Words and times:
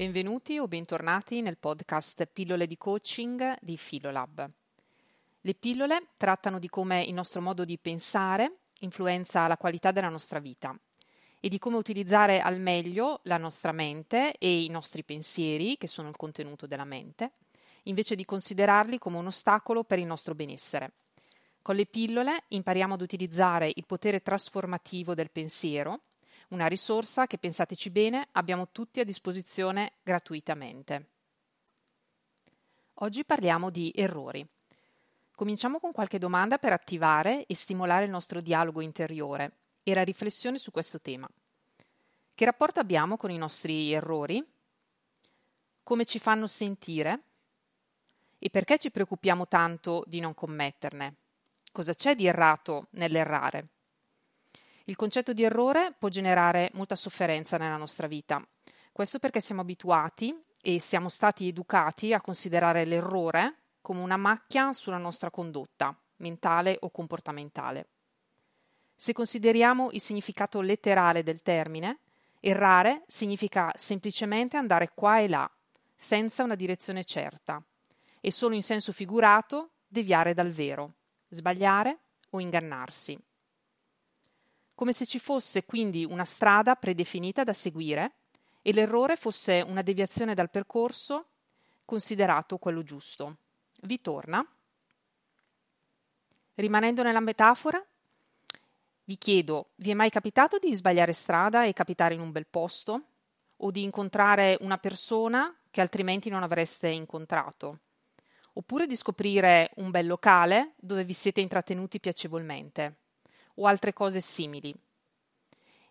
Benvenuti 0.00 0.58
o 0.58 0.66
bentornati 0.66 1.42
nel 1.42 1.58
podcast 1.58 2.24
Pillole 2.24 2.66
di 2.66 2.78
coaching 2.78 3.58
di 3.60 3.76
Filolab. 3.76 4.50
Le 5.42 5.54
pillole 5.54 6.06
trattano 6.16 6.58
di 6.58 6.70
come 6.70 7.02
il 7.02 7.12
nostro 7.12 7.42
modo 7.42 7.66
di 7.66 7.76
pensare 7.76 8.60
influenza 8.78 9.46
la 9.46 9.58
qualità 9.58 9.90
della 9.90 10.08
nostra 10.08 10.38
vita 10.38 10.74
e 11.38 11.50
di 11.50 11.58
come 11.58 11.76
utilizzare 11.76 12.40
al 12.40 12.60
meglio 12.60 13.20
la 13.24 13.36
nostra 13.36 13.72
mente 13.72 14.32
e 14.38 14.62
i 14.62 14.70
nostri 14.70 15.04
pensieri, 15.04 15.76
che 15.76 15.86
sono 15.86 16.08
il 16.08 16.16
contenuto 16.16 16.66
della 16.66 16.86
mente, 16.86 17.32
invece 17.82 18.14
di 18.14 18.24
considerarli 18.24 18.96
come 18.96 19.18
un 19.18 19.26
ostacolo 19.26 19.84
per 19.84 19.98
il 19.98 20.06
nostro 20.06 20.34
benessere. 20.34 20.92
Con 21.60 21.74
le 21.74 21.84
pillole 21.84 22.44
impariamo 22.48 22.94
ad 22.94 23.02
utilizzare 23.02 23.70
il 23.74 23.84
potere 23.84 24.22
trasformativo 24.22 25.12
del 25.12 25.30
pensiero 25.30 26.04
una 26.50 26.66
risorsa 26.66 27.26
che, 27.26 27.38
pensateci 27.38 27.90
bene, 27.90 28.28
abbiamo 28.32 28.68
tutti 28.70 29.00
a 29.00 29.04
disposizione 29.04 29.92
gratuitamente. 30.02 31.06
Oggi 32.94 33.24
parliamo 33.24 33.70
di 33.70 33.92
errori. 33.94 34.46
Cominciamo 35.34 35.78
con 35.78 35.92
qualche 35.92 36.18
domanda 36.18 36.58
per 36.58 36.72
attivare 36.72 37.46
e 37.46 37.54
stimolare 37.54 38.04
il 38.04 38.10
nostro 38.10 38.40
dialogo 38.40 38.80
interiore 38.80 39.52
e 39.82 39.94
la 39.94 40.02
riflessione 40.02 40.58
su 40.58 40.70
questo 40.70 41.00
tema. 41.00 41.28
Che 42.34 42.44
rapporto 42.44 42.80
abbiamo 42.80 43.16
con 43.16 43.30
i 43.30 43.38
nostri 43.38 43.92
errori? 43.92 44.44
Come 45.82 46.04
ci 46.04 46.18
fanno 46.18 46.46
sentire? 46.46 47.22
E 48.38 48.50
perché 48.50 48.78
ci 48.78 48.90
preoccupiamo 48.90 49.46
tanto 49.46 50.02
di 50.06 50.20
non 50.20 50.34
commetterne? 50.34 51.14
Cosa 51.72 51.94
c'è 51.94 52.14
di 52.14 52.26
errato 52.26 52.88
nell'errare? 52.90 53.68
Il 54.84 54.96
concetto 54.96 55.32
di 55.32 55.42
errore 55.42 55.94
può 55.98 56.08
generare 56.08 56.70
molta 56.72 56.96
sofferenza 56.96 57.58
nella 57.58 57.76
nostra 57.76 58.06
vita. 58.06 58.44
Questo 58.92 59.18
perché 59.18 59.40
siamo 59.40 59.60
abituati 59.60 60.34
e 60.62 60.80
siamo 60.80 61.08
stati 61.08 61.48
educati 61.48 62.12
a 62.12 62.20
considerare 62.20 62.84
l'errore 62.84 63.56
come 63.82 64.00
una 64.00 64.16
macchia 64.16 64.72
sulla 64.72 64.98
nostra 64.98 65.30
condotta, 65.30 65.96
mentale 66.16 66.76
o 66.80 66.90
comportamentale. 66.90 67.88
Se 68.94 69.12
consideriamo 69.12 69.90
il 69.92 70.00
significato 70.00 70.60
letterale 70.60 71.22
del 71.22 71.42
termine, 71.42 71.98
errare 72.40 73.04
significa 73.06 73.72
semplicemente 73.74 74.56
andare 74.56 74.90
qua 74.94 75.20
e 75.20 75.28
là, 75.28 75.50
senza 75.94 76.42
una 76.42 76.54
direzione 76.54 77.04
certa, 77.04 77.62
e 78.20 78.30
solo 78.30 78.54
in 78.54 78.62
senso 78.62 78.92
figurato 78.92 79.70
deviare 79.86 80.34
dal 80.34 80.50
vero, 80.50 80.94
sbagliare 81.28 81.98
o 82.30 82.40
ingannarsi 82.40 83.18
come 84.80 84.94
se 84.94 85.04
ci 85.04 85.18
fosse 85.18 85.66
quindi 85.66 86.06
una 86.06 86.24
strada 86.24 86.74
predefinita 86.74 87.44
da 87.44 87.52
seguire 87.52 88.12
e 88.62 88.72
l'errore 88.72 89.14
fosse 89.14 89.60
una 89.60 89.82
deviazione 89.82 90.32
dal 90.32 90.48
percorso 90.48 91.26
considerato 91.84 92.56
quello 92.56 92.82
giusto. 92.82 93.36
Vi 93.82 94.00
torna? 94.00 94.42
Rimanendo 96.54 97.02
nella 97.02 97.20
metafora, 97.20 97.84
vi 99.04 99.18
chiedo, 99.18 99.72
vi 99.74 99.90
è 99.90 99.94
mai 99.94 100.08
capitato 100.08 100.56
di 100.56 100.74
sbagliare 100.74 101.12
strada 101.12 101.66
e 101.66 101.74
capitare 101.74 102.14
in 102.14 102.20
un 102.20 102.32
bel 102.32 102.46
posto? 102.46 103.02
O 103.58 103.70
di 103.70 103.82
incontrare 103.82 104.56
una 104.62 104.78
persona 104.78 105.54
che 105.70 105.82
altrimenti 105.82 106.30
non 106.30 106.42
avreste 106.42 106.88
incontrato? 106.88 107.80
Oppure 108.54 108.86
di 108.86 108.96
scoprire 108.96 109.72
un 109.74 109.90
bel 109.90 110.06
locale 110.06 110.72
dove 110.78 111.04
vi 111.04 111.12
siete 111.12 111.42
intrattenuti 111.42 112.00
piacevolmente? 112.00 112.94
O 113.60 113.66
altre 113.66 113.92
cose 113.92 114.20
simili. 114.20 114.74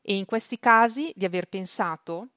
E 0.02 0.16
in 0.16 0.25
questi 0.25 0.59
casi 0.59 1.12
di 1.16 1.25
aver 1.25 1.48
pensato 1.48 2.30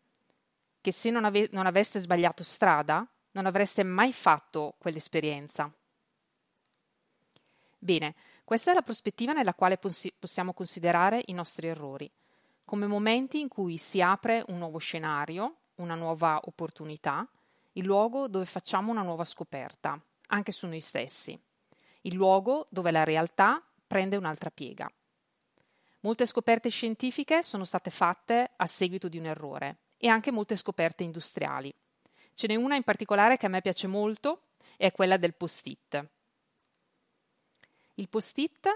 che 0.80 0.92
se 0.92 1.10
non, 1.10 1.24
ave- 1.24 1.48
non 1.52 1.66
aveste 1.66 1.98
sbagliato 1.98 2.42
strada, 2.42 3.06
non 3.32 3.46
avreste 3.46 3.82
mai 3.82 4.12
fatto 4.12 4.74
quell'esperienza. 4.78 5.72
Bene, 7.78 8.14
questa 8.44 8.70
è 8.70 8.74
la 8.74 8.82
prospettiva 8.82 9.32
nella 9.32 9.54
quale 9.54 9.78
pos- 9.78 10.12
possiamo 10.18 10.52
considerare 10.52 11.22
i 11.26 11.32
nostri 11.32 11.68
errori, 11.68 12.10
come 12.64 12.86
momenti 12.86 13.40
in 13.40 13.48
cui 13.48 13.78
si 13.78 14.00
apre 14.02 14.44
un 14.48 14.58
nuovo 14.58 14.78
scenario, 14.78 15.56
una 15.76 15.94
nuova 15.94 16.40
opportunità, 16.44 17.26
il 17.72 17.84
luogo 17.84 18.28
dove 18.28 18.44
facciamo 18.44 18.90
una 18.90 19.02
nuova 19.02 19.24
scoperta, 19.24 19.98
anche 20.28 20.52
su 20.52 20.66
noi 20.66 20.80
stessi, 20.80 21.38
il 22.02 22.14
luogo 22.14 22.66
dove 22.70 22.90
la 22.90 23.04
realtà 23.04 23.62
prende 23.86 24.16
un'altra 24.16 24.50
piega. 24.50 24.90
Molte 26.02 26.26
scoperte 26.26 26.68
scientifiche 26.68 27.42
sono 27.42 27.64
state 27.64 27.90
fatte 27.90 28.50
a 28.56 28.66
seguito 28.66 29.08
di 29.08 29.18
un 29.18 29.26
errore 29.26 29.78
e 29.98 30.08
anche 30.08 30.32
molte 30.32 30.56
scoperte 30.56 31.04
industriali. 31.04 31.72
Ce 32.34 32.46
n'è 32.48 32.56
una 32.56 32.74
in 32.74 32.82
particolare 32.82 33.36
che 33.36 33.46
a 33.46 33.48
me 33.48 33.60
piace 33.60 33.86
molto, 33.86 34.46
è 34.76 34.90
quella 34.90 35.16
del 35.16 35.34
post-it. 35.34 36.08
Il 37.94 38.08
post-it 38.08 38.68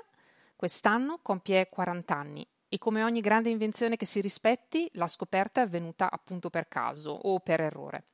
quest'anno 0.55 1.19
compie 1.21 1.69
40 1.69 2.15
anni 2.15 2.47
e 2.69 2.79
come 2.79 3.03
ogni 3.03 3.21
grande 3.21 3.49
invenzione 3.49 3.97
che 3.97 4.07
si 4.07 4.21
rispetti, 4.21 4.89
la 4.93 5.09
scoperta 5.09 5.61
è 5.61 5.65
avvenuta 5.65 6.11
appunto 6.11 6.49
per 6.49 6.69
caso 6.69 7.11
o 7.11 7.41
per 7.41 7.61
errore. 7.61 8.05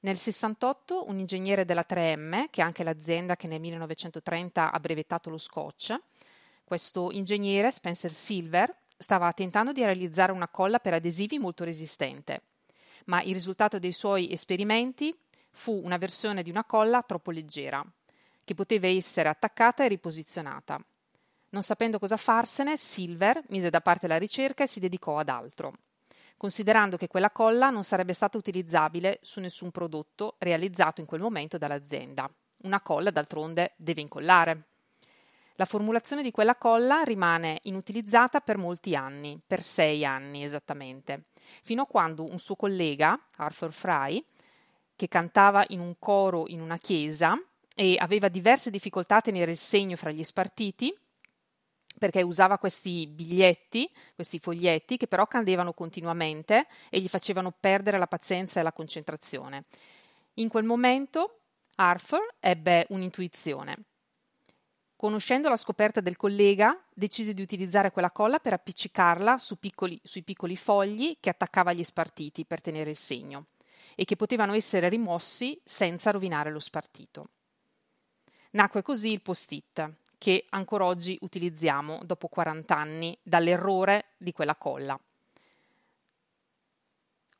Nel 0.00 0.16
68 0.16 1.08
un 1.08 1.18
ingegnere 1.18 1.64
della 1.64 1.84
3M, 1.86 2.48
che 2.50 2.60
è 2.60 2.64
anche 2.64 2.84
l'azienda 2.84 3.34
che 3.34 3.48
nel 3.48 3.60
1930 3.60 4.70
ha 4.70 4.80
brevettato 4.80 5.30
lo 5.30 5.38
scotch, 5.38 5.98
questo 6.70 7.10
ingegnere, 7.10 7.72
Spencer 7.72 8.12
Silver, 8.12 8.72
stava 8.96 9.32
tentando 9.32 9.72
di 9.72 9.82
realizzare 9.82 10.30
una 10.30 10.46
colla 10.46 10.78
per 10.78 10.94
adesivi 10.94 11.36
molto 11.36 11.64
resistente, 11.64 12.42
ma 13.06 13.20
il 13.22 13.34
risultato 13.34 13.80
dei 13.80 13.90
suoi 13.90 14.30
esperimenti 14.30 15.12
fu 15.50 15.80
una 15.82 15.96
versione 15.96 16.44
di 16.44 16.50
una 16.50 16.62
colla 16.62 17.02
troppo 17.02 17.32
leggera, 17.32 17.84
che 18.44 18.54
poteva 18.54 18.86
essere 18.86 19.28
attaccata 19.28 19.84
e 19.84 19.88
riposizionata. 19.88 20.80
Non 21.48 21.64
sapendo 21.64 21.98
cosa 21.98 22.16
farsene, 22.16 22.76
Silver 22.76 23.42
mise 23.48 23.68
da 23.68 23.80
parte 23.80 24.06
la 24.06 24.16
ricerca 24.16 24.62
e 24.62 24.68
si 24.68 24.78
dedicò 24.78 25.18
ad 25.18 25.28
altro, 25.28 25.72
considerando 26.36 26.96
che 26.96 27.08
quella 27.08 27.32
colla 27.32 27.70
non 27.70 27.82
sarebbe 27.82 28.12
stata 28.12 28.38
utilizzabile 28.38 29.18
su 29.22 29.40
nessun 29.40 29.72
prodotto 29.72 30.36
realizzato 30.38 31.00
in 31.00 31.08
quel 31.08 31.20
momento 31.20 31.58
dall'azienda. 31.58 32.32
Una 32.58 32.80
colla, 32.80 33.10
d'altronde, 33.10 33.72
deve 33.76 34.02
incollare. 34.02 34.66
La 35.60 35.66
formulazione 35.66 36.22
di 36.22 36.30
quella 36.30 36.56
colla 36.56 37.02
rimane 37.02 37.58
inutilizzata 37.64 38.40
per 38.40 38.56
molti 38.56 38.96
anni, 38.96 39.38
per 39.46 39.60
sei 39.60 40.06
anni 40.06 40.42
esattamente, 40.42 41.24
fino 41.34 41.82
a 41.82 41.86
quando 41.86 42.24
un 42.24 42.38
suo 42.38 42.56
collega, 42.56 43.26
Arthur 43.36 43.70
Fry, 43.70 44.24
che 44.96 45.06
cantava 45.08 45.62
in 45.68 45.80
un 45.80 45.96
coro 45.98 46.48
in 46.48 46.62
una 46.62 46.78
chiesa 46.78 47.38
e 47.74 47.96
aveva 47.98 48.28
diverse 48.28 48.70
difficoltà 48.70 49.16
a 49.16 49.20
tenere 49.20 49.50
il 49.50 49.58
segno 49.58 49.96
fra 49.96 50.10
gli 50.10 50.24
spartiti, 50.24 50.98
perché 51.98 52.22
usava 52.22 52.56
questi 52.56 53.06
biglietti, 53.06 53.86
questi 54.14 54.38
foglietti, 54.38 54.96
che 54.96 55.08
però 55.08 55.26
candevano 55.26 55.74
continuamente 55.74 56.68
e 56.88 57.00
gli 57.00 57.08
facevano 57.08 57.52
perdere 57.52 57.98
la 57.98 58.06
pazienza 58.06 58.60
e 58.60 58.62
la 58.62 58.72
concentrazione. 58.72 59.64
In 60.36 60.48
quel 60.48 60.64
momento 60.64 61.40
Arthur 61.74 62.36
ebbe 62.40 62.86
un'intuizione. 62.88 63.89
Conoscendo 65.00 65.48
la 65.48 65.56
scoperta 65.56 66.02
del 66.02 66.18
collega, 66.18 66.78
decise 66.92 67.32
di 67.32 67.40
utilizzare 67.40 67.90
quella 67.90 68.10
colla 68.10 68.38
per 68.38 68.52
appiccicarla 68.52 69.38
su 69.38 69.58
piccoli, 69.58 69.98
sui 70.04 70.22
piccoli 70.22 70.56
fogli 70.56 71.16
che 71.20 71.30
attaccava 71.30 71.70
agli 71.70 71.82
spartiti 71.82 72.44
per 72.44 72.60
tenere 72.60 72.90
il 72.90 72.98
segno 72.98 73.46
e 73.94 74.04
che 74.04 74.16
potevano 74.16 74.52
essere 74.52 74.90
rimossi 74.90 75.58
senza 75.64 76.10
rovinare 76.10 76.50
lo 76.50 76.58
spartito. 76.58 77.30
Nacque 78.50 78.82
così 78.82 79.10
il 79.10 79.22
post-it, 79.22 79.90
che 80.18 80.44
ancora 80.50 80.84
oggi 80.84 81.16
utilizziamo 81.22 82.00
dopo 82.04 82.28
40 82.28 82.76
anni 82.76 83.16
dall'errore 83.22 84.08
di 84.18 84.32
quella 84.32 84.54
colla. 84.54 85.00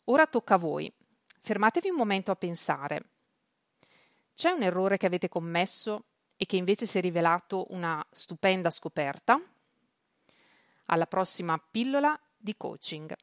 Ora 0.04 0.26
tocca 0.26 0.54
a 0.54 0.56
voi. 0.56 0.90
Fermatevi 1.42 1.90
un 1.90 1.96
momento 1.96 2.30
a 2.30 2.36
pensare. 2.36 3.04
C'è 4.34 4.48
un 4.48 4.62
errore 4.62 4.96
che 4.96 5.04
avete 5.04 5.28
commesso 5.28 6.04
e 6.42 6.46
che 6.46 6.56
invece 6.56 6.86
si 6.86 6.96
è 6.96 7.02
rivelato 7.02 7.66
una 7.68 8.02
stupenda 8.10 8.70
scoperta. 8.70 9.38
Alla 10.86 11.04
prossima 11.04 11.58
pillola 11.58 12.18
di 12.34 12.56
coaching. 12.56 13.14